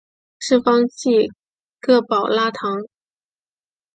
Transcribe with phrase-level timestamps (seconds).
[0.39, 1.31] 圣方济
[1.79, 2.81] 各保拉堂。